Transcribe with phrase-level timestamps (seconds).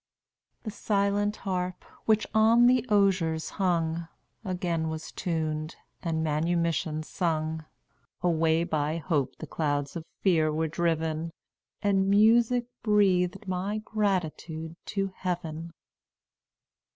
[0.63, 4.07] "The silent harp, which on the osiers hung,
[4.43, 7.65] Again was tuned, and manumission sung;
[8.23, 11.29] Away by hope the clouds of fear were driven,
[11.83, 15.71] And music breathed my gratitude to Heaven."